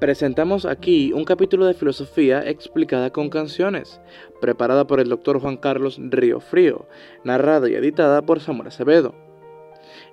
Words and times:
Presentamos 0.00 0.66
aquí 0.66 1.12
un 1.12 1.24
capítulo 1.24 1.66
de 1.66 1.74
filosofía 1.74 2.48
explicada 2.48 3.10
con 3.10 3.30
canciones, 3.30 4.00
preparada 4.40 4.88
por 4.88 4.98
el 4.98 5.08
doctor 5.08 5.40
Juan 5.40 5.56
Carlos 5.56 6.00
Río 6.00 6.40
Frío, 6.40 6.88
narrada 7.22 7.70
y 7.70 7.74
editada 7.74 8.22
por 8.22 8.40
Samuel 8.40 8.66
Acevedo. 8.68 9.14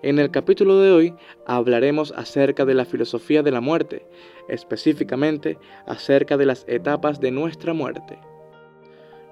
En 0.04 0.20
el 0.20 0.30
capítulo 0.30 0.80
de 0.80 0.92
hoy 0.92 1.16
hablaremos 1.48 2.14
acerca 2.16 2.64
de 2.64 2.76
la 2.76 2.86
filosofía 2.86 3.42
de 3.42 3.50
la 3.52 3.60
muerte, 3.60 4.06
específicamente 4.48 5.58
acerca 5.88 6.38
de 6.38 6.46
las 6.46 6.64
etapas 6.68 7.20
de 7.20 7.32
nuestra 7.32 7.74
muerte. 7.74 8.20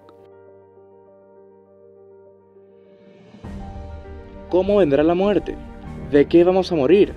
¿Cómo 4.51 4.79
vendrá 4.79 5.05
la 5.05 5.15
muerte? 5.15 5.55
¿De 6.11 6.27
qué 6.27 6.43
vamos 6.43 6.73
a 6.73 6.75
morir? 6.75 7.13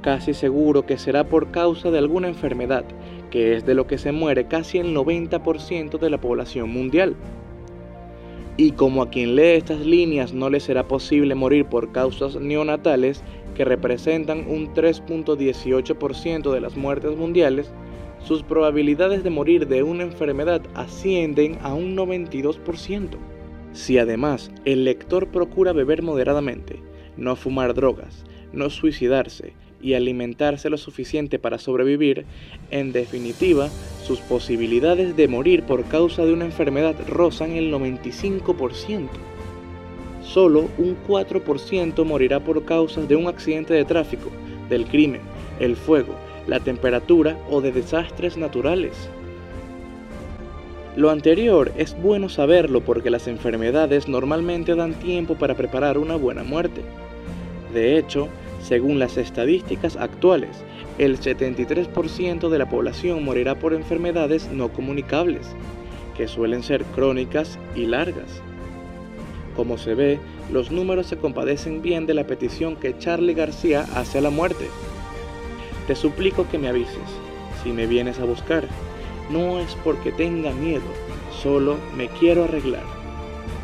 Casi 0.00 0.32
seguro 0.32 0.86
que 0.86 0.96
será 0.96 1.24
por 1.24 1.50
causa 1.50 1.90
de 1.90 1.98
alguna 1.98 2.28
enfermedad, 2.28 2.86
que 3.30 3.54
es 3.54 3.66
de 3.66 3.74
lo 3.74 3.86
que 3.86 3.98
se 3.98 4.12
muere 4.12 4.46
casi 4.46 4.78
el 4.78 4.96
90% 4.96 5.98
de 5.98 6.08
la 6.08 6.18
población 6.18 6.70
mundial. 6.70 7.16
Y 8.56 8.72
como 8.72 9.02
a 9.02 9.10
quien 9.10 9.36
lee 9.36 9.58
estas 9.58 9.80
líneas 9.80 10.32
no 10.32 10.48
le 10.48 10.60
será 10.60 10.88
posible 10.88 11.34
morir 11.34 11.66
por 11.66 11.92
causas 11.92 12.36
neonatales, 12.36 13.22
que 13.54 13.66
representan 13.66 14.46
un 14.48 14.72
3.18% 14.72 16.50
de 16.50 16.60
las 16.62 16.78
muertes 16.78 17.14
mundiales, 17.14 17.70
sus 18.20 18.42
probabilidades 18.42 19.22
de 19.22 19.28
morir 19.28 19.68
de 19.68 19.82
una 19.82 20.04
enfermedad 20.04 20.62
ascienden 20.74 21.58
a 21.60 21.74
un 21.74 21.94
92%. 21.94 23.18
Si 23.72 23.98
además 23.98 24.50
el 24.64 24.84
lector 24.84 25.28
procura 25.28 25.72
beber 25.72 26.02
moderadamente, 26.02 26.80
no 27.16 27.36
fumar 27.36 27.74
drogas, 27.74 28.24
no 28.52 28.68
suicidarse 28.70 29.54
y 29.80 29.94
alimentarse 29.94 30.70
lo 30.70 30.76
suficiente 30.76 31.38
para 31.38 31.58
sobrevivir, 31.58 32.24
en 32.70 32.92
definitiva, 32.92 33.68
sus 34.04 34.20
posibilidades 34.20 35.16
de 35.16 35.28
morir 35.28 35.64
por 35.64 35.84
causa 35.84 36.24
de 36.24 36.32
una 36.32 36.44
enfermedad 36.44 36.94
rozan 37.08 37.52
el 37.52 37.72
95%. 37.72 39.08
Solo 40.22 40.68
un 40.78 40.96
4% 41.08 42.04
morirá 42.04 42.40
por 42.40 42.64
causa 42.64 43.02
de 43.02 43.16
un 43.16 43.26
accidente 43.26 43.74
de 43.74 43.84
tráfico, 43.84 44.30
del 44.68 44.86
crimen, 44.86 45.22
el 45.58 45.76
fuego, 45.76 46.14
la 46.46 46.60
temperatura 46.60 47.38
o 47.50 47.60
de 47.60 47.72
desastres 47.72 48.36
naturales. 48.36 49.08
Lo 50.94 51.08
anterior 51.08 51.72
es 51.78 51.96
bueno 51.96 52.28
saberlo 52.28 52.82
porque 52.82 53.08
las 53.08 53.26
enfermedades 53.26 54.08
normalmente 54.08 54.74
dan 54.74 54.92
tiempo 54.92 55.36
para 55.36 55.54
preparar 55.54 55.96
una 55.96 56.16
buena 56.16 56.42
muerte. 56.42 56.82
De 57.72 57.96
hecho, 57.96 58.28
según 58.60 58.98
las 58.98 59.16
estadísticas 59.16 59.96
actuales, 59.96 60.50
el 60.98 61.18
73% 61.18 62.50
de 62.50 62.58
la 62.58 62.68
población 62.68 63.24
morirá 63.24 63.58
por 63.58 63.72
enfermedades 63.72 64.50
no 64.52 64.68
comunicables, 64.68 65.46
que 66.14 66.28
suelen 66.28 66.62
ser 66.62 66.84
crónicas 66.84 67.58
y 67.74 67.86
largas. 67.86 68.42
Como 69.56 69.78
se 69.78 69.94
ve, 69.94 70.18
los 70.52 70.70
números 70.70 71.06
se 71.06 71.16
compadecen 71.16 71.80
bien 71.80 72.04
de 72.04 72.12
la 72.12 72.26
petición 72.26 72.76
que 72.76 72.98
Charlie 72.98 73.32
García 73.32 73.86
hace 73.94 74.18
a 74.18 74.20
la 74.20 74.30
muerte. 74.30 74.66
Te 75.86 75.96
suplico 75.96 76.46
que 76.50 76.58
me 76.58 76.68
avises 76.68 76.98
si 77.62 77.70
me 77.70 77.86
vienes 77.86 78.20
a 78.20 78.24
buscar 78.24 78.64
no 79.30 79.58
es 79.58 79.74
porque 79.84 80.12
tenga 80.12 80.52
miedo, 80.52 80.82
solo 81.42 81.76
me 81.96 82.08
quiero 82.08 82.44
arreglar. 82.44 82.84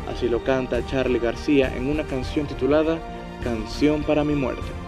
Así 0.07 0.27
lo 0.27 0.43
canta 0.43 0.85
Charlie 0.87 1.19
García 1.19 1.75
en 1.75 1.89
una 1.89 2.03
canción 2.03 2.47
titulada 2.47 2.99
Canción 3.43 4.03
para 4.03 4.23
mi 4.23 4.35
muerte. 4.35 4.78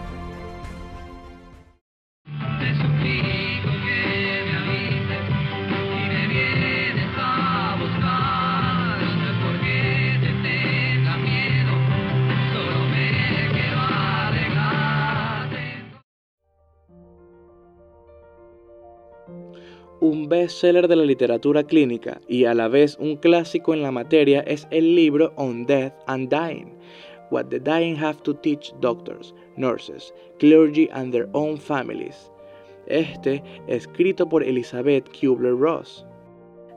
Un 20.02 20.28
bestseller 20.28 20.88
de 20.88 20.96
la 20.96 21.04
literatura 21.04 21.62
clínica 21.62 22.20
y 22.26 22.46
a 22.46 22.54
la 22.54 22.66
vez 22.66 22.96
un 22.98 23.14
clásico 23.14 23.72
en 23.72 23.82
la 23.82 23.92
materia 23.92 24.40
es 24.40 24.66
el 24.72 24.96
libro 24.96 25.32
On 25.36 25.64
Death 25.64 25.92
and 26.08 26.28
Dying, 26.28 26.76
What 27.30 27.44
the 27.50 27.60
Dying 27.60 27.96
Have 28.02 28.16
to 28.24 28.34
Teach 28.34 28.74
Doctors, 28.80 29.32
Nurses, 29.56 30.12
Clergy 30.40 30.88
and 30.92 31.12
Their 31.12 31.28
Own 31.34 31.56
Families. 31.56 32.32
Este, 32.88 33.44
escrito 33.68 34.28
por 34.28 34.42
Elizabeth 34.42 35.08
Kubler-Ross. 35.08 36.04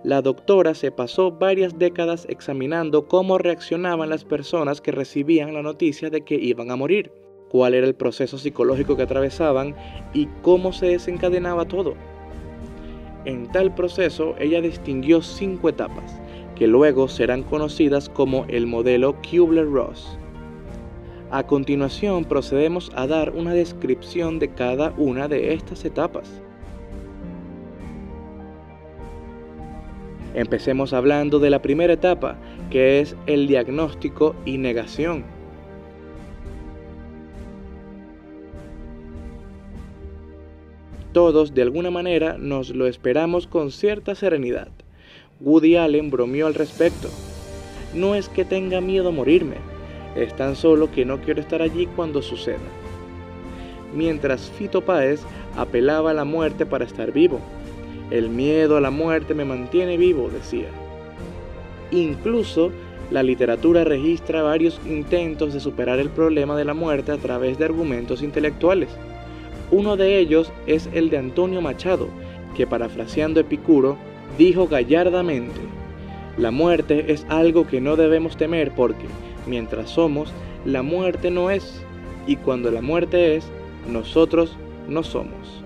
La 0.04 0.22
doctora 0.22 0.76
se 0.76 0.92
pasó 0.92 1.32
varias 1.32 1.80
décadas 1.80 2.28
examinando 2.30 3.08
cómo 3.08 3.40
reaccionaban 3.40 4.10
las 4.10 4.24
personas 4.24 4.82
que 4.82 4.92
recibían 4.92 5.56
la 5.56 5.64
noticia 5.64 6.12
de 6.12 6.22
que 6.22 6.36
iban 6.36 6.70
a 6.70 6.76
morir, 6.76 7.12
cuál 7.50 7.74
era 7.74 7.88
el 7.88 7.96
proceso 7.96 8.38
psicológico 8.38 8.96
que 8.96 9.02
atravesaban 9.02 9.76
y 10.14 10.28
cómo 10.44 10.72
se 10.74 10.86
desencadenaba 10.86 11.66
todo. 11.66 11.96
En 13.26 13.52
tal 13.52 13.74
proceso, 13.74 14.36
ella 14.40 14.62
distinguió 14.62 15.22
cinco 15.22 15.70
etapas, 15.70 16.22
que 16.56 16.68
luego 16.68 17.08
serán 17.08 17.42
conocidas 17.44 18.08
como 18.08 18.46
el 18.48 18.68
modelo 18.68 19.16
Kubler-Ross. 19.22 20.18
A 21.32 21.44
continuación 21.48 22.24
procedemos 22.26 22.92
a 22.96 23.08
dar 23.08 23.32
una 23.32 23.54
descripción 23.54 24.38
de 24.38 24.50
cada 24.50 24.94
una 24.98 25.28
de 25.28 25.54
estas 25.54 25.84
etapas. 25.84 26.42
Empecemos 30.36 30.94
hablando 30.94 31.40
de 31.40 31.50
la 31.50 31.62
primera 31.62 31.94
etapa, 31.94 32.38
que 32.70 33.00
es 33.00 33.16
el 33.26 33.48
diagnóstico 33.48 34.36
y 34.46 34.60
negación. 34.60 35.35
Todos 41.16 41.54
de 41.54 41.62
alguna 41.62 41.92
manera 41.92 42.36
nos 42.38 42.72
lo 42.72 42.88
esperamos 42.88 43.48
con 43.48 43.72
cierta 43.72 44.16
serenidad. 44.16 44.68
Woody 45.40 45.78
Allen 45.78 46.12
bromeó 46.12 46.46
al 46.46 46.56
respecto. 46.56 47.08
No 47.94 48.16
es 48.16 48.28
que 48.28 48.44
tenga 48.44 48.82
miedo 48.82 49.08
a 49.08 49.12
morirme, 49.14 49.56
es 50.18 50.36
tan 50.36 50.58
solo 50.58 50.92
que 50.92 51.06
no 51.06 51.22
quiero 51.22 51.40
estar 51.40 51.62
allí 51.62 51.86
cuando 51.86 52.22
suceda. 52.22 52.68
Mientras 53.94 54.52
Fito 54.58 54.82
Páez 54.82 55.22
apelaba 55.56 56.12
a 56.12 56.14
la 56.14 56.26
muerte 56.26 56.66
para 56.66 56.84
estar 56.84 57.14
vivo. 57.14 57.40
El 58.12 58.30
miedo 58.30 58.76
a 58.76 58.82
la 58.82 58.92
muerte 58.92 59.34
me 59.34 59.46
mantiene 59.46 59.96
vivo, 59.96 60.30
decía. 60.30 60.68
Incluso 61.92 62.74
la 63.10 63.24
literatura 63.24 63.86
registra 63.86 64.44
varios 64.44 64.82
intentos 64.86 65.54
de 65.54 65.62
superar 65.62 66.00
el 66.00 66.10
problema 66.10 66.58
de 66.58 66.66
la 66.66 66.74
muerte 66.74 67.14
a 67.14 67.18
través 67.18 67.58
de 67.58 67.64
argumentos 67.64 68.22
intelectuales. 68.22 68.90
Uno 69.72 69.98
de 69.98 70.20
ellos 70.20 70.52
es 70.68 70.90
el 70.94 71.10
de 71.10 71.18
Antonio 71.18 71.62
Machado, 71.62 72.08
que 72.56 72.68
parafraseando 72.68 73.40
Epicuro, 73.40 73.98
dijo 74.38 74.68
gallardamente, 74.68 75.60
la 76.38 76.52
muerte 76.52 77.12
es 77.14 77.26
algo 77.30 77.66
que 77.66 77.82
no 77.82 77.96
debemos 77.96 78.38
temer 78.38 78.72
porque, 78.76 79.06
mientras 79.48 79.90
somos, 79.90 80.32
la 80.66 80.84
muerte 80.84 81.32
no 81.32 81.50
es, 81.50 81.82
y 82.28 82.36
cuando 82.36 82.72
la 82.72 82.82
muerte 82.82 83.36
es, 83.36 83.46
nosotros 83.88 84.56
no 84.88 85.04
somos. 85.04 85.64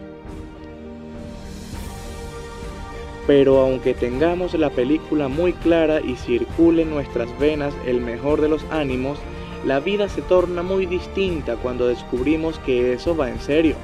Pero 3.27 3.59
aunque 3.59 3.93
tengamos 3.93 4.53
la 4.53 4.69
película 4.69 5.27
muy 5.27 5.53
clara 5.53 6.01
y 6.01 6.15
circule 6.15 6.83
en 6.83 6.89
nuestras 6.89 7.27
venas 7.37 7.73
el 7.85 8.01
mejor 8.01 8.41
de 8.41 8.49
los 8.49 8.63
ánimos, 8.71 9.19
la 9.65 9.79
vida 9.79 10.07
se 10.09 10.21
torna 10.21 10.63
muy 10.63 10.85
distinta 10.85 11.55
cuando 11.57 11.87
descubrimos 11.87 12.57
que 12.59 12.93
eso 12.93 13.15
va 13.15 13.29
en 13.29 13.39
serio. 13.39 13.75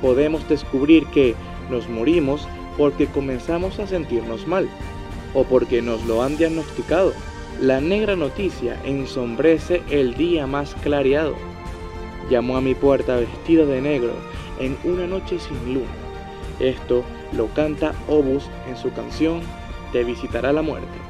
Podemos 0.00 0.48
descubrir 0.48 1.06
que 1.06 1.34
nos 1.70 1.88
morimos 1.88 2.46
porque 2.76 3.06
comenzamos 3.06 3.78
a 3.78 3.86
sentirnos 3.86 4.46
mal 4.46 4.68
o 5.34 5.44
porque 5.44 5.82
nos 5.82 6.04
lo 6.06 6.22
han 6.22 6.36
diagnosticado. 6.36 7.12
La 7.60 7.80
negra 7.80 8.14
noticia 8.14 8.80
ensombrece 8.84 9.82
el 9.90 10.14
día 10.14 10.46
más 10.46 10.74
clareado. 10.76 11.34
Llamó 12.30 12.56
a 12.56 12.60
mi 12.60 12.74
puerta 12.74 13.16
vestida 13.16 13.64
de 13.64 13.80
negro 13.80 14.12
en 14.60 14.76
una 14.84 15.06
noche 15.06 15.38
sin 15.38 15.74
luna. 15.74 15.86
Esto 16.60 17.04
lo 17.32 17.48
canta 17.48 17.94
Obus 18.08 18.44
en 18.68 18.76
su 18.76 18.92
canción 18.92 19.40
Te 19.92 20.04
visitará 20.04 20.52
la 20.52 20.62
muerte. 20.62 21.07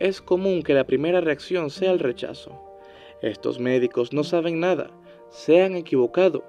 Es 0.00 0.20
común 0.20 0.62
que 0.62 0.74
la 0.74 0.86
primera 0.86 1.20
reacción 1.20 1.70
sea 1.70 1.92
el 1.92 2.00
rechazo. 2.00 2.58
Estos 3.22 3.60
médicos 3.60 4.12
no 4.12 4.24
saben 4.24 4.58
nada, 4.58 4.90
se 5.28 5.62
han 5.62 5.76
equivocado. 5.76 6.42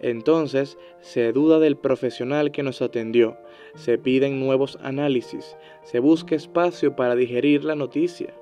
Entonces 0.00 0.76
se 1.00 1.32
duda 1.32 1.58
del 1.58 1.76
profesional 1.78 2.52
que 2.52 2.62
nos 2.62 2.82
atendió, 2.82 3.38
se 3.74 3.96
piden 3.96 4.38
nuevos 4.38 4.78
análisis, 4.82 5.56
se 5.82 5.98
busca 5.98 6.34
espacio 6.34 6.94
para 6.94 7.16
digerir 7.16 7.64
la 7.64 7.74
noticia. 7.74 8.34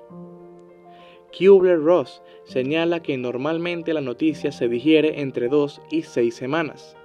Kubler-Ross 1.31 2.21
señala 2.43 3.01
que 3.01 3.17
normalmente 3.17 3.93
la 3.93 4.01
noticia 4.01 4.51
se 4.51 4.67
digiere 4.67 5.21
entre 5.21 5.47
dos 5.47 5.81
y 5.89 6.03
seis 6.03 6.35
semanas. 6.35 6.97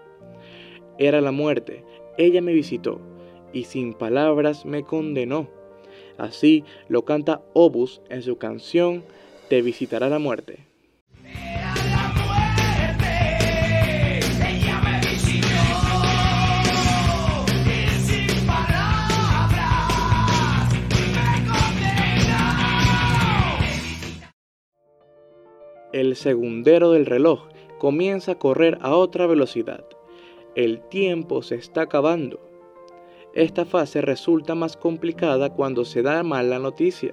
Era 0.99 1.21
la 1.21 1.31
muerte, 1.31 1.85
ella 2.19 2.43
me 2.43 2.53
visitó 2.53 3.00
y 3.53 3.65
sin 3.65 3.95
palabras 3.95 4.67
me 4.67 4.83
condenó. 4.83 5.58
Así 6.19 6.65
lo 6.88 7.05
canta 7.05 7.41
Obus 7.55 8.03
en 8.11 8.23
su 8.23 8.37
canción 8.37 9.05
Te 9.49 9.62
visitará 9.62 10.09
la 10.09 10.19
muerte. 10.19 10.69
el 25.99 26.17
segundero 26.17 26.93
del 26.93 27.06
reloj 27.06 27.49
comienza 27.79 28.32
a 28.32 28.38
correr 28.38 28.79
a 28.82 28.94
otra 28.94 29.26
velocidad. 29.26 29.85
El 30.55 30.81
tiempo 30.81 31.43
se 31.43 31.56
está 31.56 31.82
acabando. 31.82 32.48
Esta 33.38 33.64
fase 33.64 34.00
resulta 34.00 34.56
más 34.56 34.76
complicada 34.76 35.50
cuando 35.50 35.85
se 35.85 36.02
da 36.02 36.25
mal 36.25 36.50
la 36.50 36.58
noticia, 36.58 37.12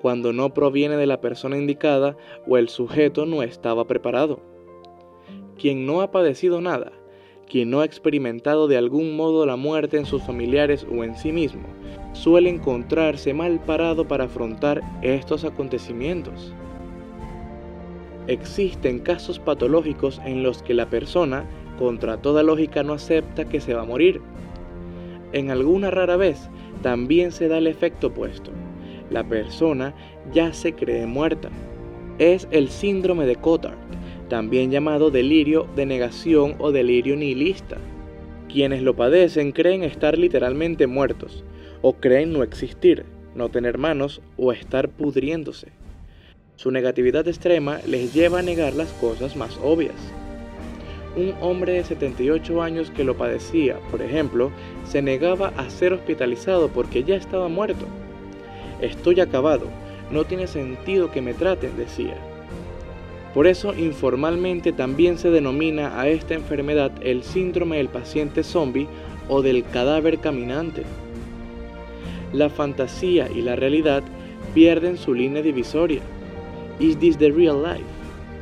cuando 0.00 0.32
no 0.32 0.54
proviene 0.54 0.96
de 0.96 1.04
la 1.04 1.20
persona 1.20 1.58
indicada 1.58 2.16
o 2.48 2.56
el 2.56 2.70
sujeto 2.70 3.26
no 3.26 3.42
estaba 3.42 3.86
preparado. 3.86 4.40
Quien 5.58 5.84
no 5.84 6.00
ha 6.00 6.10
padecido 6.10 6.62
nada, 6.62 6.92
quien 7.46 7.68
no 7.68 7.80
ha 7.80 7.84
experimentado 7.84 8.68
de 8.68 8.78
algún 8.78 9.16
modo 9.16 9.44
la 9.44 9.56
muerte 9.56 9.98
en 9.98 10.06
sus 10.06 10.22
familiares 10.22 10.86
o 10.90 11.04
en 11.04 11.14
sí 11.14 11.30
mismo, 11.30 11.68
suele 12.14 12.48
encontrarse 12.48 13.34
mal 13.34 13.62
parado 13.62 14.08
para 14.08 14.24
afrontar 14.24 14.80
estos 15.02 15.44
acontecimientos. 15.44 16.54
Existen 18.28 19.00
casos 19.00 19.38
patológicos 19.38 20.22
en 20.24 20.42
los 20.42 20.62
que 20.62 20.72
la 20.72 20.88
persona, 20.88 21.44
contra 21.78 22.16
toda 22.16 22.42
lógica, 22.42 22.82
no 22.82 22.94
acepta 22.94 23.46
que 23.46 23.60
se 23.60 23.74
va 23.74 23.82
a 23.82 23.84
morir. 23.84 24.22
En 25.36 25.50
alguna 25.50 25.90
rara 25.90 26.16
vez 26.16 26.48
también 26.80 27.30
se 27.30 27.46
da 27.46 27.58
el 27.58 27.66
efecto 27.66 28.06
opuesto. 28.06 28.52
La 29.10 29.22
persona 29.22 29.94
ya 30.32 30.54
se 30.54 30.72
cree 30.72 31.04
muerta. 31.04 31.50
Es 32.18 32.48
el 32.52 32.70
síndrome 32.70 33.26
de 33.26 33.36
Cotard, 33.36 33.76
también 34.30 34.70
llamado 34.70 35.10
delirio 35.10 35.68
de 35.76 35.84
negación 35.84 36.54
o 36.58 36.72
delirio 36.72 37.16
nihilista. 37.16 37.76
Quienes 38.48 38.80
lo 38.80 38.96
padecen 38.96 39.52
creen 39.52 39.82
estar 39.82 40.16
literalmente 40.16 40.86
muertos, 40.86 41.44
o 41.82 41.92
creen 41.92 42.32
no 42.32 42.42
existir, 42.42 43.04
no 43.34 43.50
tener 43.50 43.76
manos 43.76 44.22
o 44.38 44.52
estar 44.52 44.88
pudriéndose. 44.88 45.68
Su 46.54 46.70
negatividad 46.70 47.28
extrema 47.28 47.80
les 47.86 48.14
lleva 48.14 48.38
a 48.38 48.42
negar 48.42 48.72
las 48.72 48.90
cosas 48.94 49.36
más 49.36 49.60
obvias. 49.62 50.14
Un 51.16 51.34
hombre 51.40 51.72
de 51.72 51.84
78 51.84 52.60
años 52.60 52.90
que 52.90 53.02
lo 53.02 53.16
padecía, 53.16 53.78
por 53.90 54.02
ejemplo, 54.02 54.50
se 54.84 55.00
negaba 55.00 55.48
a 55.56 55.70
ser 55.70 55.94
hospitalizado 55.94 56.68
porque 56.68 57.04
ya 57.04 57.16
estaba 57.16 57.48
muerto. 57.48 57.86
Estoy 58.82 59.20
acabado, 59.20 59.66
no 60.10 60.24
tiene 60.24 60.46
sentido 60.46 61.10
que 61.10 61.22
me 61.22 61.32
traten, 61.32 61.74
decía. 61.78 62.18
Por 63.32 63.46
eso 63.46 63.74
informalmente 63.74 64.72
también 64.72 65.16
se 65.18 65.30
denomina 65.30 65.98
a 65.98 66.08
esta 66.08 66.34
enfermedad 66.34 66.92
el 67.00 67.22
síndrome 67.22 67.78
del 67.78 67.88
paciente 67.88 68.42
zombie 68.42 68.86
o 69.28 69.40
del 69.40 69.64
cadáver 69.64 70.18
caminante. 70.18 70.82
La 72.34 72.50
fantasía 72.50 73.30
y 73.30 73.40
la 73.40 73.56
realidad 73.56 74.02
pierden 74.54 74.98
su 74.98 75.14
línea 75.14 75.40
divisoria 75.40 76.02
Is 76.78 76.98
this 76.98 77.16
the 77.16 77.30
real 77.30 77.62
life? 77.62 77.84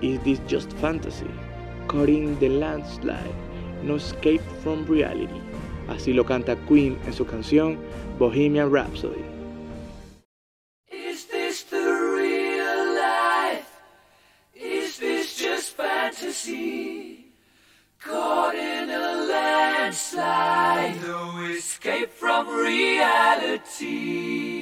Is 0.01 0.21
this 0.25 0.41
just 0.49 0.73
fantasy? 0.81 1.44
Cutting 1.95 2.37
the 2.41 2.49
landslide, 2.49 3.37
no 3.85 3.95
escape 3.95 4.43
from 4.65 4.85
reality. 4.85 5.41
Así 5.87 6.13
lo 6.13 6.25
canta 6.25 6.57
Queen 6.67 6.99
en 7.07 7.13
su 7.13 7.25
canción 7.25 7.79
Bohemian 8.19 8.69
Rhapsody. 8.69 9.25
Is 10.91 11.27
this 11.27 11.63
the 11.63 11.77
real 11.77 12.97
life? 12.97 13.71
Is 14.57 14.99
this 14.99 15.39
just 15.39 15.77
fantasy? 15.77 17.33
Caught 18.01 18.57
in 18.57 18.91
a 18.91 19.27
landslide, 19.31 21.01
no 21.01 21.47
escape 21.47 22.11
from 22.11 22.49
reality. 22.49 24.54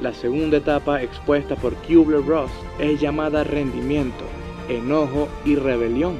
La 0.00 0.14
segunda 0.14 0.58
etapa 0.58 1.02
expuesta 1.02 1.56
por 1.56 1.74
Kubler-Ross 1.74 2.52
es 2.78 3.00
llamada 3.00 3.42
rendimiento, 3.42 4.24
enojo 4.68 5.28
y 5.44 5.56
rebelión. 5.56 6.14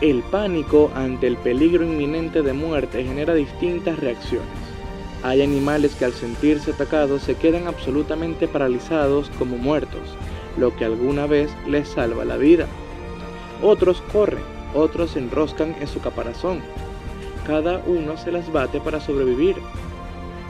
El 0.00 0.24
pánico 0.24 0.90
ante 0.96 1.28
el 1.28 1.36
peligro 1.36 1.84
inminente 1.84 2.42
de 2.42 2.52
muerte 2.52 3.04
genera 3.04 3.32
distintas 3.32 3.96
reacciones. 4.00 4.48
Hay 5.22 5.40
animales 5.40 5.94
que 5.94 6.04
al 6.04 6.12
sentirse 6.12 6.72
atacados 6.72 7.22
se 7.22 7.36
quedan 7.36 7.68
absolutamente 7.68 8.48
paralizados 8.48 9.30
como 9.38 9.56
muertos, 9.56 10.16
lo 10.58 10.74
que 10.74 10.84
alguna 10.84 11.26
vez 11.26 11.48
les 11.68 11.88
salva 11.88 12.24
la 12.24 12.36
vida. 12.36 12.66
Otros 13.62 14.02
corren, 14.12 14.42
otros 14.74 15.12
se 15.12 15.20
enroscan 15.20 15.76
en 15.80 15.86
su 15.86 16.00
caparazón, 16.00 16.60
cada 17.46 17.82
uno 17.86 18.16
se 18.16 18.32
las 18.32 18.50
bate 18.52 18.80
para 18.80 19.00
sobrevivir. 19.00 19.56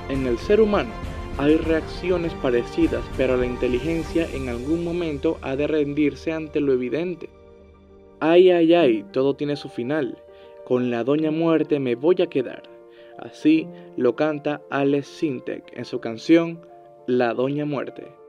En 0.09 0.27
el 0.27 0.39
ser 0.39 0.61
humano 0.61 0.91
hay 1.39 1.57
reacciones 1.57 2.33
parecidas, 2.35 3.05
pero 3.17 3.37
la 3.37 3.47
inteligencia 3.47 4.29
en 4.33 4.49
algún 4.49 4.85
momento 4.85 5.39
ha 5.43 5.57
de 5.57 5.67
rendirse 5.67 6.33
ante 6.33 6.61
lo 6.61 6.73
evidente. 6.73 7.29
Ay, 8.21 8.51
ay, 8.51 8.75
ay, 8.75 9.05
todo 9.13 9.35
tiene 9.35 9.57
su 9.57 9.69
final. 9.69 10.17
Con 10.65 10.91
la 10.91 11.05
doña 11.05 11.31
muerte 11.31 11.81
me 11.81 11.95
voy 11.95 12.23
a 12.23 12.29
quedar. 12.29 12.63
Así 13.19 13.67
lo 13.97 14.17
canta 14.17 14.63
Alex 14.71 15.07
Sintek 15.07 15.77
en 15.77 15.85
su 15.85 16.01
canción 16.01 16.61
La 17.07 17.35
Doña 17.35 17.65
Muerte. 17.65 18.24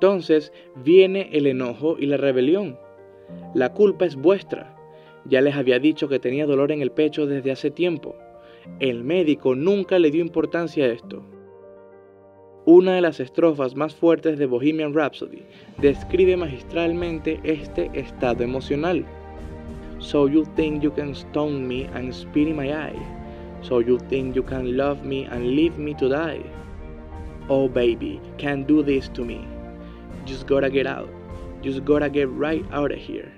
Entonces 0.00 0.50
viene 0.82 1.28
el 1.30 1.46
enojo 1.46 1.96
y 1.98 2.06
la 2.06 2.16
rebelión. 2.16 2.78
La 3.52 3.74
culpa 3.74 4.06
es 4.06 4.16
vuestra. 4.16 4.74
Ya 5.26 5.42
les 5.42 5.54
había 5.54 5.78
dicho 5.78 6.08
que 6.08 6.18
tenía 6.18 6.46
dolor 6.46 6.72
en 6.72 6.80
el 6.80 6.90
pecho 6.90 7.26
desde 7.26 7.50
hace 7.50 7.70
tiempo. 7.70 8.16
El 8.78 9.04
médico 9.04 9.54
nunca 9.54 9.98
le 9.98 10.10
dio 10.10 10.22
importancia 10.22 10.86
a 10.86 10.88
esto. 10.88 11.22
Una 12.64 12.94
de 12.94 13.02
las 13.02 13.20
estrofas 13.20 13.76
más 13.76 13.94
fuertes 13.94 14.38
de 14.38 14.46
Bohemian 14.46 14.94
Rhapsody 14.94 15.42
describe 15.76 16.34
magistralmente 16.34 17.38
este 17.44 17.90
estado 17.92 18.42
emocional. 18.42 19.04
So 19.98 20.28
you 20.28 20.46
think 20.56 20.82
you 20.82 20.92
can 20.92 21.14
stone 21.14 21.68
me 21.68 21.90
and 21.92 22.10
spit 22.10 22.48
in 22.48 22.56
my 22.56 22.72
eye. 22.72 22.96
So 23.60 23.82
you 23.82 23.98
think 24.08 24.34
you 24.34 24.42
can 24.42 24.78
love 24.78 25.04
me 25.04 25.26
and 25.26 25.54
leave 25.54 25.76
me 25.76 25.94
to 25.96 26.08
die. 26.08 26.40
Oh 27.50 27.68
baby, 27.68 28.18
can't 28.38 28.66
do 28.66 28.82
this 28.82 29.10
to 29.10 29.26
me. 29.26 29.59
Just 30.24 30.46
gotta 30.46 30.70
get 30.70 30.86
out. 30.86 31.08
Just 31.62 31.84
gotta 31.84 32.08
get 32.10 32.28
right 32.30 32.64
out 32.72 32.92
of 32.92 32.98
here. 32.98 33.32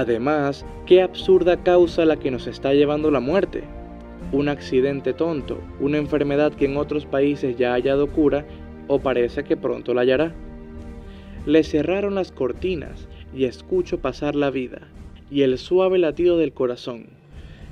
Además, 0.00 0.64
qué 0.86 1.02
absurda 1.02 1.62
causa 1.62 2.06
la 2.06 2.16
que 2.16 2.30
nos 2.30 2.46
está 2.46 2.72
llevando 2.72 3.10
la 3.10 3.20
muerte. 3.20 3.64
un 4.32 4.48
accidente 4.48 5.12
tonto, 5.12 5.60
una 5.78 5.98
enfermedad 5.98 6.52
que 6.52 6.64
en 6.64 6.76
otros 6.76 7.04
países 7.04 7.58
ya 7.58 7.70
ha 7.70 7.74
hallado 7.74 8.06
cura 8.06 8.46
o 8.86 9.00
parece 9.00 9.44
que 9.44 9.58
pronto 9.58 9.92
la 9.92 10.02
hallará. 10.02 10.32
Le 11.44 11.64
cerraron 11.64 12.14
las 12.14 12.32
cortinas 12.32 13.08
y 13.34 13.44
escucho 13.44 13.98
pasar 13.98 14.36
la 14.36 14.50
vida 14.50 14.88
y 15.30 15.42
el 15.42 15.58
suave 15.58 15.98
latido 15.98 16.38
del 16.38 16.52
corazón, 16.52 17.06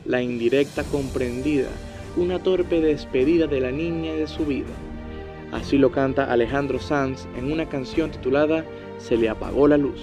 la 0.05 0.21
indirecta 0.21 0.83
comprendida, 0.85 1.69
una 2.17 2.43
torpe 2.43 2.81
despedida 2.81 3.47
de 3.47 3.61
la 3.61 3.71
niña 3.71 4.13
de 4.15 4.27
su 4.27 4.45
vida. 4.45 4.75
Así 5.53 5.79
lo 5.79 5.93
canta 5.93 6.31
Alejandro 6.31 6.79
Sanz 6.79 7.27
en 7.39 7.51
una 7.51 7.69
canción 7.69 8.11
titulada 8.11 8.65
Se 8.99 9.17
le 9.17 9.31
apagó 9.31 9.67
la 9.69 9.79
luz. 9.79 10.03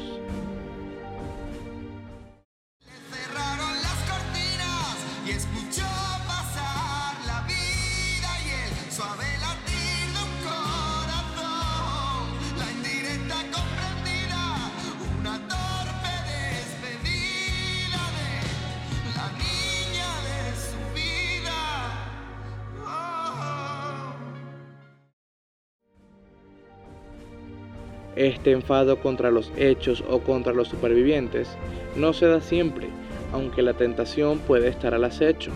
Este 28.15 28.51
enfado 28.51 28.98
contra 28.98 29.29
los 29.29 29.51
hechos 29.57 30.03
o 30.10 30.19
contra 30.19 30.53
los 30.53 30.69
supervivientes 30.69 31.50
no 31.98 32.13
se 32.13 32.27
da 32.27 32.39
siempre, 32.39 32.88
aunque 33.34 33.62
la 33.62 33.74
tentación 33.74 34.39
puede 34.39 34.69
estar 34.69 34.93
al 34.93 35.03
acecho. 35.03 35.51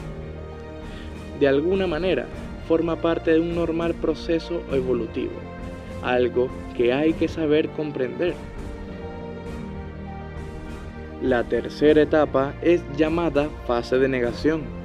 De 1.39 1.47
alguna 1.47 1.87
manera, 1.87 2.25
forma 2.67 2.97
parte 2.97 3.31
de 3.31 3.39
un 3.39 3.55
normal 3.55 3.93
proceso 3.93 4.61
evolutivo, 4.73 5.31
algo 6.03 6.49
que 6.75 6.91
hay 6.91 7.13
que 7.13 7.29
saber 7.29 7.69
comprender. 7.69 8.33
La 11.21 11.43
tercera 11.45 12.01
etapa 12.01 12.53
es 12.61 12.81
llamada 12.97 13.49
fase 13.67 13.97
de 13.99 14.07
negación. 14.07 14.78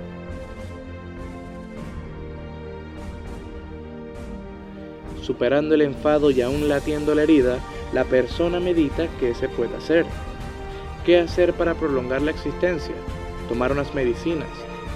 Superando 5.24 5.74
el 5.74 5.80
enfado 5.80 6.30
y 6.30 6.42
aún 6.42 6.68
latiendo 6.68 7.14
la 7.14 7.22
herida, 7.22 7.58
la 7.94 8.04
persona 8.04 8.60
medita 8.60 9.08
qué 9.18 9.34
se 9.34 9.48
puede 9.48 9.74
hacer. 9.74 10.04
¿Qué 11.06 11.18
hacer 11.18 11.54
para 11.54 11.74
prolongar 11.74 12.20
la 12.20 12.30
existencia? 12.30 12.94
Tomar 13.48 13.72
unas 13.72 13.94
medicinas, 13.94 14.50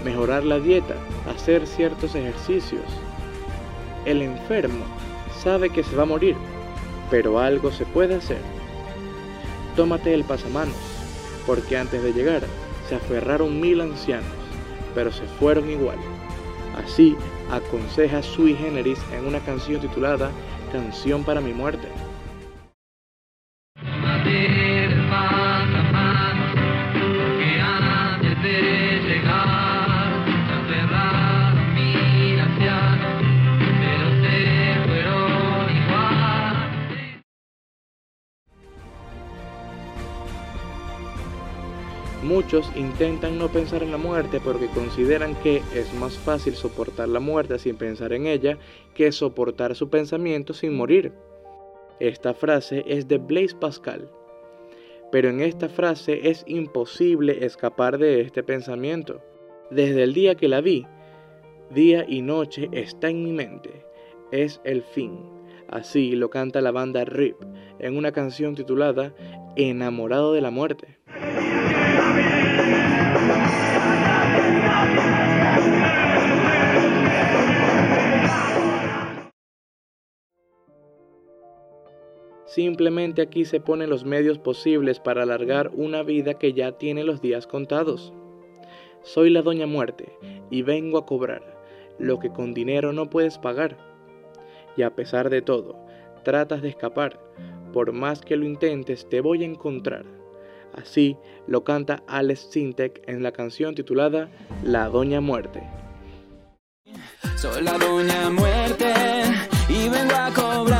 mejorar 0.05 0.45
la 0.45 0.59
dieta, 0.59 0.97
hacer 1.35 1.67
ciertos 1.67 2.15
ejercicios. 2.15 2.83
El 4.05 4.21
enfermo 4.21 4.85
sabe 5.43 5.71
que 5.71 5.83
se 5.83 5.97
va 5.97 6.03
a 6.03 6.07
morir, 6.07 6.37
pero 7.11 7.39
algo 7.39 7.73
se 7.73 7.87
puede 7.87 8.17
hacer. 8.17 8.43
Tómate 9.77 10.13
el 10.13 10.25
pasamanos, 10.25 10.77
porque 11.47 11.79
antes 11.79 12.03
de 12.03 12.13
llegar 12.13 12.43
se 12.87 12.97
aferraron 12.97 13.59
mil 13.63 13.81
ancianos, 13.81 14.27
pero 14.95 15.11
se 15.11 15.25
fueron 15.39 15.71
igual. 15.71 15.97
Así 16.77 17.17
aconseja 17.51 18.23
Sui 18.23 18.55
Generis 18.55 18.99
en 19.13 19.27
una 19.27 19.41
canción 19.41 19.81
titulada 19.81 20.31
Canción 20.73 21.25
para 21.25 21.41
mi 21.41 21.53
muerte. 21.53 21.89
Muchos 42.51 42.73
intentan 42.77 43.39
no 43.39 43.49
pensar 43.49 43.83
en 43.83 43.91
la 43.91 43.99
muerte 43.99 44.41
porque 44.43 44.69
consideran 44.69 45.35
que 45.43 45.59
es 45.75 45.93
más 45.93 46.17
fácil 46.17 46.55
soportar 46.55 47.07
la 47.07 47.21
muerte 47.21 47.59
sin 47.59 47.77
pensar 47.77 48.15
en 48.15 48.27
ella 48.27 48.57
que 48.95 49.13
soportar 49.13 49.75
su 49.75 49.91
pensamiento 49.91 50.55
sin 50.55 50.75
morir. 50.75 51.13
Esta 52.01 52.33
frase 52.33 52.85
es 52.87 53.07
de 53.07 53.19
Blaise 53.19 53.53
Pascal. 53.53 54.11
Pero 55.13 55.29
en 55.29 55.43
esta 55.43 55.69
frase 55.69 56.31
es 56.31 56.43
imposible 56.47 57.45
escapar 57.45 57.99
de 57.99 58.23
este 58.23 58.43
pensamiento. 58.43 59.21
Desde 59.71 60.03
el 60.03 60.15
día 60.15 60.35
que 60.35 60.49
la 60.49 60.63
vi, 60.63 60.87
día 61.69 62.07
y 62.09 62.23
noche 62.23 62.71
está 62.73 63.11
en 63.11 63.25
mi 63.25 63.33
mente. 63.35 63.85
Es 64.33 64.63
el 64.65 64.85
fin. 64.85 65.19
Así 65.69 66.13
lo 66.13 66.31
canta 66.31 66.63
la 66.63 66.71
banda 66.71 67.05
RIP 67.05 67.37
en 67.79 67.99
una 67.99 68.13
canción 68.13 68.55
titulada 68.55 69.15
Enamorado 69.55 70.33
de 70.33 70.41
la 70.41 70.51
muerte. 70.51 70.98
Simplemente 82.59 83.23
aquí 83.23 83.45
se 83.45 83.61
ponen 83.61 83.89
los 83.89 84.05
medios 84.05 84.41
posibles 84.41 84.99
para 84.99 85.23
alargar 85.23 85.71
una 85.75 86.03
vida 86.03 86.35
que 86.35 86.55
ya 86.55 86.73
tiene 86.73 87.05
los 87.05 87.23
días 87.23 87.47
contados. 87.47 88.13
Soy 89.05 89.31
la 89.31 89.43
Doña 89.43 89.69
Muerte 89.69 90.13
y 90.51 90.63
vengo 90.63 90.99
a 90.99 91.07
cobrar 91.07 91.41
lo 92.01 92.19
que 92.19 92.31
con 92.31 92.55
dinero 92.55 92.93
no 92.93 93.11
puedes 93.11 93.39
pagar. 93.39 93.77
Y 94.77 94.83
a 94.83 94.97
pesar 94.97 95.31
de 95.31 95.41
todo, 95.41 95.77
tratas 96.25 96.61
de 96.61 96.71
escapar. 96.71 97.21
Por 97.73 97.93
más 97.93 98.23
que 98.23 98.35
lo 98.35 98.45
intentes, 98.45 99.09
te 99.09 99.21
voy 99.21 99.45
a 99.45 99.47
encontrar. 99.47 100.05
Así 100.75 101.17
lo 101.47 101.63
canta 101.63 102.03
Alex 102.09 102.49
Sintek 102.51 103.05
en 103.07 103.23
la 103.23 103.31
canción 103.31 103.77
titulada 103.77 104.31
La 104.65 104.89
Doña 104.89 105.21
Muerte. 105.21 105.63
Soy 107.37 107.63
la 107.63 107.79
Doña 107.79 108.31
Muerte 108.31 108.93
y 109.69 109.89
vengo 109.89 110.17
a 110.17 110.33
cobrar 110.35 110.78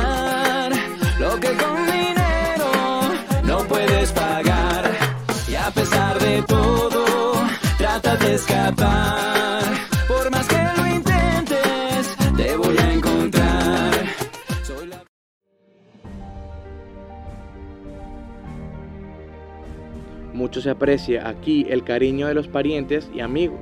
que 1.39 1.53
con 1.53 1.85
dinero 1.85 2.71
no 3.43 3.59
puedes 3.67 4.11
pagar. 4.11 4.91
Y 5.49 5.55
a 5.55 5.71
pesar 5.71 6.19
de 6.19 6.41
todo, 6.43 7.33
trata 7.77 8.15
de 8.17 8.33
escapar. 8.35 9.63
Por 10.07 10.29
más 10.31 10.47
que 10.47 10.57
lo 10.77 10.87
intentes, 10.87 12.15
te 12.35 12.55
voy 12.57 12.77
a 12.77 12.93
encontrar. 12.93 13.93
Soy 14.63 14.87
la... 14.87 15.03
Mucho 20.33 20.61
se 20.61 20.69
aprecia 20.69 21.27
aquí 21.27 21.65
el 21.69 21.83
cariño 21.83 22.27
de 22.27 22.33
los 22.33 22.47
parientes 22.47 23.09
y 23.13 23.21
amigos. 23.21 23.61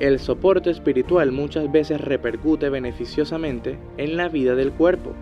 El 0.00 0.18
soporte 0.18 0.70
espiritual 0.70 1.30
muchas 1.30 1.70
veces 1.70 2.00
repercute 2.00 2.68
beneficiosamente 2.68 3.78
en 3.96 4.16
la 4.16 4.28
vida 4.28 4.54
del 4.56 4.72
cuerpo. 4.72 5.14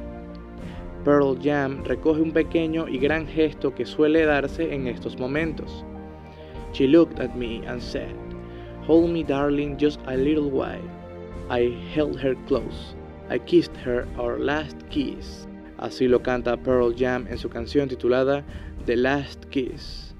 Pearl 1.04 1.36
Jam 1.42 1.82
recoge 1.84 2.20
un 2.20 2.32
pequeño 2.32 2.88
y 2.88 2.98
gran 2.98 3.26
gesto 3.26 3.74
que 3.74 3.84
suele 3.84 4.24
darse 4.24 4.72
en 4.72 4.86
estos 4.86 5.18
momentos. 5.18 5.84
She 6.72 6.86
looked 6.86 7.20
at 7.20 7.34
me 7.34 7.62
and 7.66 7.80
said, 7.80 8.14
Hold 8.86 9.10
me, 9.10 9.22
darling, 9.22 9.76
just 9.78 10.00
a 10.06 10.16
little 10.16 10.50
while. 10.50 10.82
I 11.50 11.76
held 11.94 12.18
her 12.20 12.34
close. 12.46 12.94
I 13.28 13.38
kissed 13.38 13.76
her 13.84 14.06
our 14.18 14.38
last 14.38 14.76
kiss. 14.90 15.46
Así 15.78 16.08
lo 16.08 16.20
canta 16.20 16.56
Pearl 16.56 16.94
Jam 16.96 17.26
en 17.28 17.38
su 17.38 17.48
canción 17.48 17.88
titulada 17.88 18.44
The 18.86 18.96
Last 18.96 19.50
Kiss. 19.50 20.14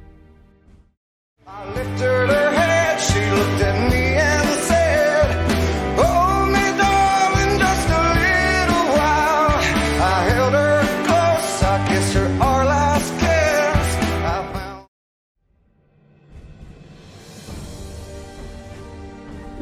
I 1.47 1.67
lifted 1.75 2.29
her 2.29 2.51
head, 2.53 2.99
she 2.99 3.21
looked 3.31 3.63
at 3.63 3.91
me 3.91 3.92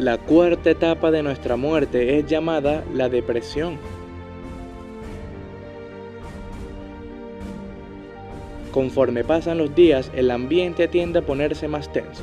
La 0.00 0.16
cuarta 0.16 0.70
etapa 0.70 1.10
de 1.10 1.22
nuestra 1.22 1.56
muerte 1.56 2.18
es 2.18 2.24
llamada 2.24 2.82
la 2.94 3.10
depresión. 3.10 3.76
Conforme 8.72 9.24
pasan 9.24 9.58
los 9.58 9.74
días, 9.74 10.10
el 10.14 10.30
ambiente 10.30 10.88
tiende 10.88 11.18
a 11.18 11.26
ponerse 11.26 11.68
más 11.68 11.92
tenso. 11.92 12.22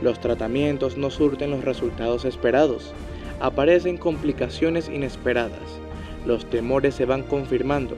Los 0.00 0.20
tratamientos 0.20 0.96
no 0.96 1.10
surten 1.10 1.50
los 1.50 1.64
resultados 1.64 2.24
esperados. 2.24 2.94
Aparecen 3.40 3.96
complicaciones 3.96 4.88
inesperadas. 4.88 5.80
Los 6.24 6.48
temores 6.48 6.94
se 6.94 7.04
van 7.04 7.24
confirmando. 7.24 7.96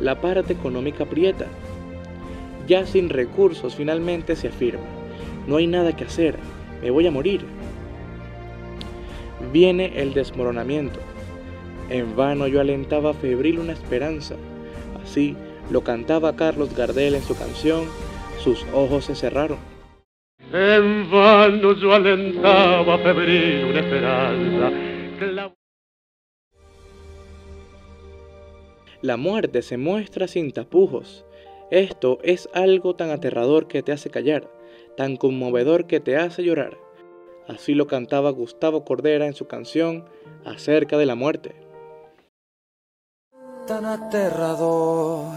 La 0.00 0.22
parte 0.22 0.54
económica 0.54 1.04
aprieta. 1.04 1.44
Ya 2.66 2.86
sin 2.86 3.10
recursos 3.10 3.74
finalmente 3.74 4.34
se 4.34 4.48
afirma. 4.48 4.86
No 5.46 5.58
hay 5.58 5.66
nada 5.66 5.94
que 5.94 6.04
hacer. 6.04 6.36
Me 6.80 6.90
voy 6.90 7.06
a 7.06 7.10
morir. 7.10 7.42
Viene 9.52 10.00
el 10.00 10.14
desmoronamiento. 10.14 11.00
En 11.88 12.14
vano 12.16 12.46
yo 12.46 12.60
alentaba 12.60 13.12
febril 13.14 13.58
una 13.58 13.72
esperanza. 13.72 14.36
Así 15.02 15.36
lo 15.70 15.82
cantaba 15.82 16.36
Carlos 16.36 16.74
Gardel 16.76 17.14
en 17.14 17.22
su 17.22 17.36
canción 17.36 17.84
Sus 18.38 18.64
ojos 18.74 19.04
se 19.06 19.14
cerraron. 19.14 19.58
En 20.52 21.10
vano 21.10 21.74
yo 21.74 21.92
alentaba 21.92 22.98
febril 22.98 23.64
una 23.70 23.80
esperanza. 23.80 24.70
La- 25.32 25.54
La 29.00 29.16
muerte 29.16 29.62
se 29.62 29.76
muestra 29.78 30.28
sin 30.28 30.52
tapujos. 30.52 31.24
Esto 31.70 32.18
es 32.22 32.48
algo 32.54 32.94
tan 32.94 33.10
aterrador 33.10 33.66
que 33.66 33.82
te 33.82 33.92
hace 33.92 34.10
callar, 34.10 34.48
tan 34.96 35.16
conmovedor 35.16 35.86
que 35.86 36.00
te 36.00 36.16
hace 36.16 36.42
llorar. 36.44 36.76
Así 37.48 37.74
lo 37.74 37.86
cantaba 37.86 38.30
Gustavo 38.30 38.84
Cordera 38.84 39.26
en 39.26 39.34
su 39.34 39.46
canción 39.46 40.04
acerca 40.44 40.96
de 40.98 41.06
la 41.06 41.14
muerte. 41.14 41.62
tan 43.66 43.84
aterrador 43.84 45.36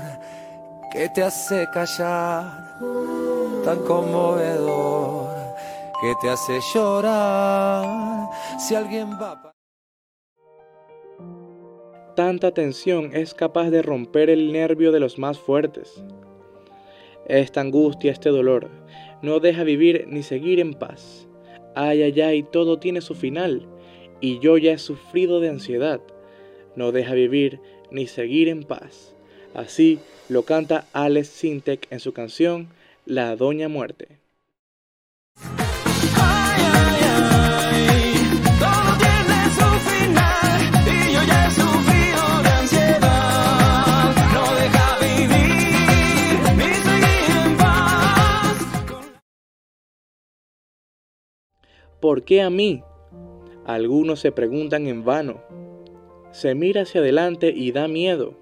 que 0.92 1.08
te 1.10 1.24
hace 1.24 1.68
callar, 1.72 2.80
tan 3.64 3.80
conmovedor 3.86 5.30
que 6.02 6.14
te 6.22 6.30
hace 6.30 6.60
llorar. 6.74 8.30
Si 8.60 8.76
alguien 8.76 9.12
va 9.12 9.54
Tanta 12.16 12.52
tensión 12.52 13.12
es 13.14 13.34
capaz 13.34 13.70
de 13.70 13.82
romper 13.82 14.30
el 14.30 14.54
nervio 14.54 14.94
de 14.94 15.02
los 15.02 15.20
más 15.20 15.38
fuertes. 15.38 16.02
Esta 17.28 17.60
angustia, 17.60 18.12
este 18.12 18.30
dolor, 18.30 18.70
no 19.22 19.42
deja 19.42 19.64
vivir 19.64 20.06
ni 20.08 20.24
seguir 20.24 20.62
en 20.62 20.74
paz. 20.74 21.25
Ay, 21.76 22.04
ay, 22.04 22.22
ay, 22.22 22.44
todo 22.44 22.80
tiene 22.80 23.02
su 23.02 23.16
final, 23.16 23.68
y 24.22 24.40
yo 24.40 24.58
ya 24.58 24.72
he 24.72 24.78
sufrido 24.78 25.40
de 25.40 25.50
ansiedad. 25.50 26.02
No 26.76 26.92
deja 26.92 27.14
vivir 27.14 27.60
ni 27.92 28.08
seguir 28.08 28.48
en 28.48 28.64
paz. 28.64 29.14
Así 29.54 30.00
lo 30.30 30.44
canta 30.44 30.88
Alex 30.94 31.28
Sintek 31.28 31.88
en 31.92 32.00
su 32.00 32.14
canción 32.14 32.70
La 33.06 33.36
Doña 33.36 33.70
Muerte. 33.70 34.25
¿Por 52.06 52.22
qué 52.22 52.44
a 52.44 52.52
mí? 52.52 52.84
Algunos 53.66 54.20
se 54.20 54.32
preguntan 54.32 54.86
en 54.86 55.04
vano. 55.04 55.42
Se 56.32 56.54
mira 56.54 56.84
hacia 56.84 57.02
adelante 57.02 57.50
y 57.50 57.72
da 57.72 57.88
miedo. 57.88 58.36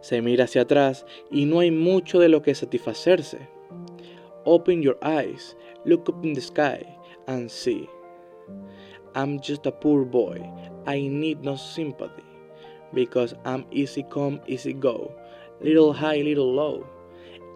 Se 0.00 0.22
mira 0.22 0.44
hacia 0.44 0.62
atrás 0.62 1.04
y 1.28 1.44
no 1.44 1.58
hay 1.58 1.72
mucho 1.72 2.20
de 2.20 2.28
lo 2.28 2.40
que 2.40 2.54
satisfacerse. 2.54 3.48
Open 4.44 4.80
your 4.80 4.96
eyes, 5.02 5.56
look 5.84 6.08
up 6.08 6.24
in 6.24 6.34
the 6.34 6.40
sky 6.40 6.86
and 7.26 7.50
see. 7.50 7.88
I'm 9.16 9.40
just 9.40 9.66
a 9.66 9.72
poor 9.72 10.04
boy. 10.04 10.48
I 10.86 11.08
need 11.08 11.42
no 11.42 11.56
sympathy. 11.56 12.22
Because 12.92 13.34
I'm 13.44 13.66
easy 13.72 14.04
come, 14.04 14.40
easy 14.46 14.72
go. 14.72 15.10
Little 15.60 15.92
high, 15.92 16.22
little 16.22 16.54
low. 16.54 16.86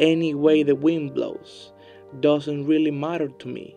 Any 0.00 0.34
way 0.34 0.64
the 0.64 0.74
wind 0.74 1.14
blows 1.14 1.72
doesn't 2.18 2.66
really 2.66 2.90
matter 2.90 3.28
to 3.28 3.46
me. 3.46 3.76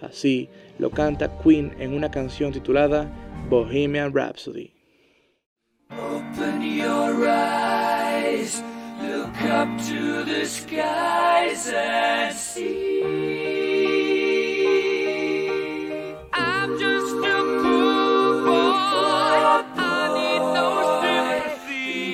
Así 0.00 0.48
lo 0.78 0.90
canta 0.90 1.28
Queen 1.42 1.74
en 1.78 1.94
una 1.94 2.10
canción 2.10 2.52
titulada 2.52 3.08
Bohemian 3.48 4.12
Rhapsody. 4.12 4.72
Open 5.90 6.62
your 6.62 7.28
eyes, 7.28 8.62
look 9.00 9.40
up 9.42 9.68
to 9.86 10.24
the 10.24 10.44
skies 10.44 11.72
and 11.72 12.34
see. 12.34 13.02
I'm 16.32 16.78
just 16.78 17.14
a 17.14 17.42
poor. 17.62 18.46
I 19.78 20.08
need 20.16 20.42
no. 20.54 20.66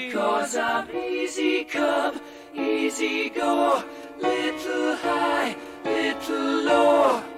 Because 0.06 0.56
I'm 0.56 0.90
easy 0.94 1.64
come, 1.64 2.20
easy 2.54 3.30
go. 3.30 3.82
Little 4.20 4.96
high, 4.96 5.56
little 5.84 6.64
low. 6.64 7.31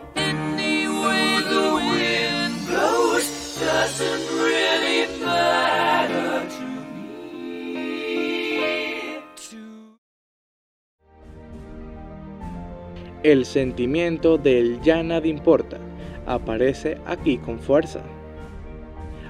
El 13.24 13.46
sentimiento 13.46 14.36
del 14.36 14.82
ya 14.82 15.02
nada 15.02 15.26
importa 15.26 15.78
aparece 16.26 16.98
aquí 17.06 17.38
con 17.38 17.58
fuerza. 17.58 18.02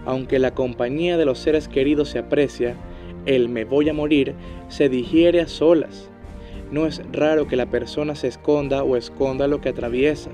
Aunque 0.05 0.41
la 0.41 0.53
compañía 0.53 1.17
de 1.17 1.25
los 1.25 1.39
seres 1.39 1.69
queridos 1.69 2.09
se 2.09 2.19
aprecia, 2.19 2.75
el 3.25 3.49
me 3.49 3.65
voy 3.65 3.89
a 3.89 3.95
morir 3.95 4.35
se 4.67 4.89
digiere 4.89 5.41
a 5.41 5.47
solas. 5.47 6.11
No 6.73 6.87
es 6.87 7.03
raro 7.13 7.47
que 7.47 7.55
la 7.55 7.67
persona 7.67 8.17
se 8.17 8.27
esconda 8.27 8.83
o 8.83 8.97
esconda 8.97 9.47
lo 9.47 9.61
que 9.61 9.69
atraviesa. 9.69 10.31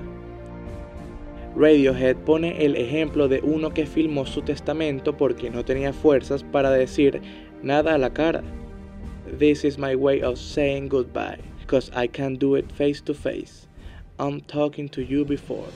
Radiohead 1.55 2.15
pone 2.15 2.65
el 2.65 2.75
ejemplo 2.75 3.27
de 3.27 3.41
uno 3.43 3.75
que 3.75 3.85
filmó 3.85 4.25
su 4.25 4.41
testamento 4.41 5.17
porque 5.17 5.51
no 5.51 5.63
tenía 5.63 5.93
fuerzas 5.93 6.43
para 6.43 6.71
decir 6.71 7.21
nada 7.61 7.93
a 7.93 7.99
la 7.99 8.11
cara. 8.11 8.41
This 9.37 9.63
is 9.63 9.77
my 9.77 9.93
way 9.93 10.23
of 10.23 10.39
saying 10.39 10.89
goodbye, 10.89 11.50
because 11.71 11.89
I 11.95 12.05
can't 12.07 12.37
do 12.37 12.55
it 12.55 12.69
face 12.69 12.99
to 13.03 13.13
face. 13.13 13.65
I'm 14.19 14.41
talking 14.41 14.89
to 14.89 15.01
you 15.01 15.23
before. 15.23 15.69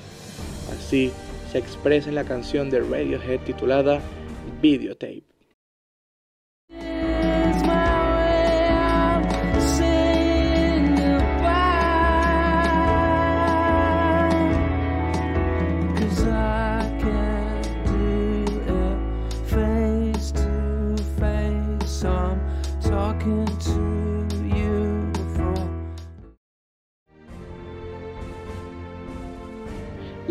Así 0.70 1.14
se 1.50 1.58
expresa 1.58 2.10
en 2.10 2.16
la 2.16 2.26
canción 2.26 2.70
de 2.70 2.82
Radiohead 2.82 3.40
titulada 3.46 4.02
Videotape. 4.62 5.35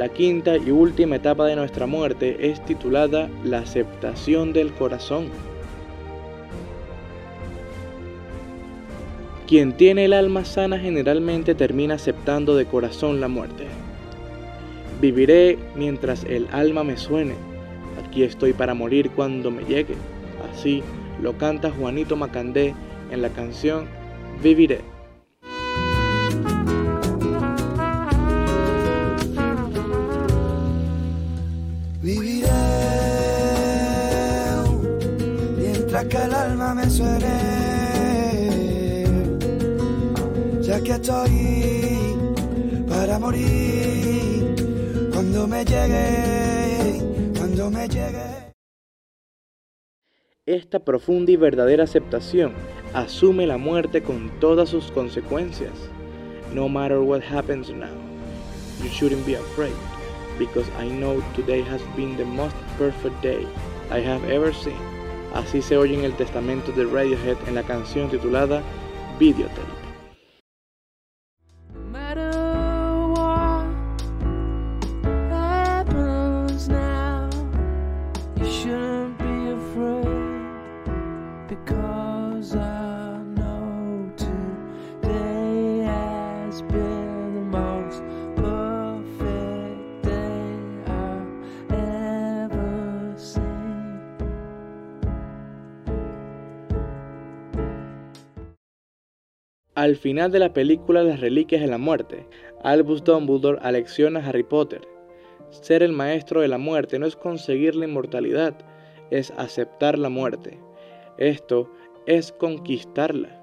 La 0.04 0.12
quinta 0.12 0.58
y 0.58 0.70
última 0.70 1.16
etapa 1.16 1.46
de 1.46 1.56
nuestra 1.56 1.86
muerte 1.86 2.50
es 2.50 2.62
titulada 2.66 3.30
La 3.42 3.60
aceptación 3.60 4.52
del 4.52 4.70
corazón. 4.74 5.28
Quien 9.48 9.72
tiene 9.72 10.04
el 10.04 10.12
alma 10.12 10.44
sana 10.44 10.78
generalmente 10.78 11.54
termina 11.54 11.94
aceptando 11.94 12.54
de 12.54 12.66
corazón 12.66 13.18
la 13.18 13.28
muerte. 13.28 13.64
Viviré 15.00 15.56
mientras 15.74 16.24
el 16.24 16.48
alma 16.52 16.84
me 16.84 16.98
suene. 16.98 17.36
Aquí 18.06 18.24
estoy 18.24 18.52
para 18.52 18.74
morir 18.74 19.08
cuando 19.08 19.50
me 19.50 19.64
llegue. 19.64 19.94
Así 20.52 20.82
lo 21.22 21.38
canta 21.38 21.70
Juanito 21.70 22.14
Macandé 22.14 22.74
en 23.10 23.22
la 23.22 23.30
canción 23.30 23.86
Viviré. 24.42 24.93
Que 36.08 36.16
el 36.16 36.34
alma 36.34 36.74
me 36.74 36.88
suene, 36.90 37.36
ya 40.60 40.80
que 40.80 40.92
estoy 40.92 42.16
para 42.88 43.18
morir 43.18 44.54
cuando 45.12 45.46
me. 45.46 45.64
Esta 50.46 50.78
profunda 50.78 51.32
y 51.32 51.36
verdadera 51.36 51.84
aceptación 51.84 52.52
asume 52.92 53.46
la 53.46 53.56
muerte 53.56 54.02
con 54.02 54.28
todas 54.40 54.68
sus 54.68 54.90
consecuencias. 54.90 55.72
No 56.52 56.68
matter 56.68 56.98
what 56.98 57.22
happens 57.22 57.70
now, 57.70 57.88
you 58.82 58.90
shouldn't 58.90 59.24
be 59.24 59.36
afraid, 59.36 59.72
because 60.38 60.68
I 60.78 60.88
know 60.88 61.22
today 61.34 61.62
has 61.62 61.80
been 61.96 62.16
the 62.18 62.26
most 62.26 62.54
perfect 62.76 63.22
day 63.22 63.46
I 63.90 64.00
have 64.00 64.22
ever 64.30 64.52
seen. 64.52 64.93
Así 65.34 65.62
se 65.62 65.76
oye 65.76 65.94
en 65.94 66.04
el 66.04 66.14
testamento 66.14 66.70
de 66.72 66.84
Radiohead 66.84 67.36
en 67.48 67.56
la 67.56 67.64
canción 67.64 68.08
titulada 68.08 68.62
Videotape. 69.18 69.83
Al 99.84 99.96
final 99.96 100.32
de 100.32 100.38
la 100.38 100.54
película 100.54 101.02
Las 101.02 101.20
Reliquias 101.20 101.60
de 101.60 101.66
la 101.66 101.76
Muerte, 101.76 102.26
Albus 102.62 103.04
Dumbledore 103.04 103.58
alecciona 103.60 104.18
a 104.18 104.26
Harry 104.26 104.42
Potter. 104.42 104.80
Ser 105.50 105.82
el 105.82 105.92
maestro 105.92 106.40
de 106.40 106.48
la 106.48 106.56
muerte 106.56 106.98
no 106.98 107.04
es 107.04 107.16
conseguir 107.16 107.74
la 107.74 107.84
inmortalidad, 107.84 108.56
es 109.10 109.30
aceptar 109.36 109.98
la 109.98 110.08
muerte. 110.08 110.58
Esto 111.18 111.70
es 112.06 112.32
conquistarla. 112.32 113.42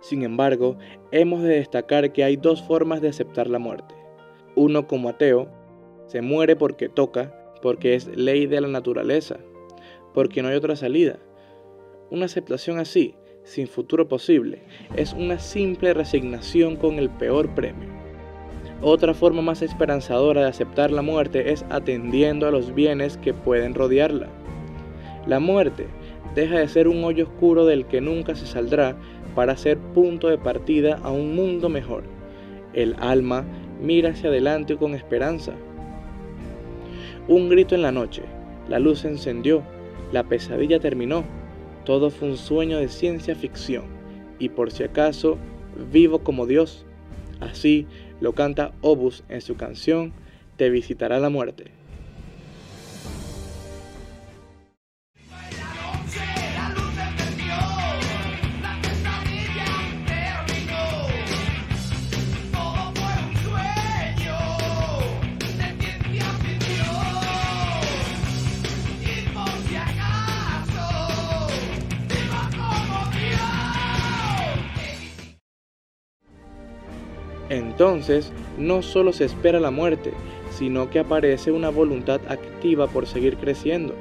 Sin 0.00 0.22
embargo, 0.22 0.78
hemos 1.10 1.42
de 1.42 1.56
destacar 1.56 2.14
que 2.14 2.24
hay 2.24 2.36
dos 2.36 2.62
formas 2.62 3.02
de 3.02 3.10
aceptar 3.10 3.46
la 3.50 3.58
muerte. 3.58 3.94
Uno 4.56 4.86
como 4.86 5.10
ateo, 5.10 5.50
se 6.06 6.22
muere 6.22 6.56
porque 6.56 6.88
toca, 6.88 7.52
porque 7.60 7.94
es 7.94 8.06
ley 8.16 8.46
de 8.46 8.62
la 8.62 8.68
naturaleza, 8.68 9.36
porque 10.14 10.40
no 10.40 10.48
hay 10.48 10.56
otra 10.56 10.76
salida. 10.76 11.18
Una 12.10 12.24
aceptación 12.24 12.78
así 12.78 13.16
sin 13.44 13.66
futuro 13.66 14.08
posible, 14.08 14.62
es 14.96 15.12
una 15.12 15.38
simple 15.38 15.94
resignación 15.94 16.76
con 16.76 16.98
el 16.98 17.10
peor 17.10 17.48
premio. 17.54 17.88
Otra 18.80 19.14
forma 19.14 19.42
más 19.42 19.62
esperanzadora 19.62 20.42
de 20.42 20.48
aceptar 20.48 20.90
la 20.90 21.02
muerte 21.02 21.52
es 21.52 21.64
atendiendo 21.70 22.46
a 22.46 22.50
los 22.50 22.74
bienes 22.74 23.16
que 23.16 23.32
pueden 23.32 23.74
rodearla. 23.74 24.28
La 25.26 25.38
muerte 25.38 25.86
deja 26.34 26.58
de 26.58 26.68
ser 26.68 26.88
un 26.88 27.04
hoyo 27.04 27.24
oscuro 27.26 27.64
del 27.64 27.86
que 27.86 28.00
nunca 28.00 28.34
se 28.34 28.46
saldrá 28.46 28.96
para 29.34 29.56
ser 29.56 29.78
punto 29.78 30.28
de 30.28 30.38
partida 30.38 30.98
a 31.02 31.10
un 31.10 31.34
mundo 31.36 31.68
mejor. 31.68 32.02
El 32.74 32.96
alma 32.98 33.44
mira 33.80 34.10
hacia 34.10 34.30
adelante 34.30 34.76
con 34.76 34.94
esperanza. 34.94 35.52
Un 37.28 37.48
grito 37.48 37.74
en 37.74 37.82
la 37.82 37.92
noche, 37.92 38.22
la 38.68 38.80
luz 38.80 39.00
se 39.00 39.08
encendió, 39.08 39.62
la 40.10 40.24
pesadilla 40.24 40.80
terminó 40.80 41.24
todo 41.84 42.10
fue 42.10 42.28
un 42.28 42.36
sueño 42.36 42.78
de 42.78 42.88
ciencia 42.88 43.34
ficción 43.34 43.84
y 44.38 44.48
por 44.48 44.70
si 44.70 44.82
acaso 44.82 45.38
vivo 45.90 46.20
como 46.20 46.46
Dios. 46.46 46.84
Así 47.40 47.86
lo 48.20 48.34
canta 48.34 48.72
Obus 48.82 49.24
en 49.28 49.40
su 49.40 49.56
canción 49.56 50.12
Te 50.56 50.70
visitará 50.70 51.18
la 51.18 51.30
muerte. 51.30 51.81
Entonces, 77.82 78.30
no 78.58 78.80
solo 78.80 79.12
se 79.12 79.24
espera 79.24 79.58
la 79.58 79.72
muerte, 79.72 80.12
sino 80.52 80.88
que 80.88 81.00
aparece 81.00 81.50
una 81.50 81.68
voluntad 81.68 82.20
activa 82.28 82.86
por 82.86 83.08
seguir 83.08 83.36
creciendo. 83.38 83.96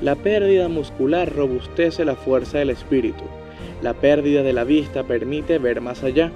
La 0.00 0.14
pérdida 0.14 0.68
muscular 0.68 1.34
robustece 1.34 2.04
la 2.04 2.14
fuerza 2.14 2.58
del 2.58 2.70
espíritu. 2.70 3.24
La 3.82 3.94
pérdida 3.94 4.44
de 4.44 4.52
la 4.52 4.62
vista 4.62 5.02
permite 5.02 5.58
ver 5.58 5.80
más 5.80 6.04
allá. 6.04 6.30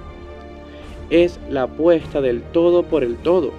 Es 1.09 1.39
la 1.49 1.61
apuesta 1.61 2.19
del 2.19 2.41
todo 2.41 2.83
por 2.83 3.05
el 3.05 3.15
todo. 3.15 3.53